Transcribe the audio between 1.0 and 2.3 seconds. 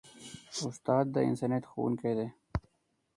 د انسانیت ښوونکی دی.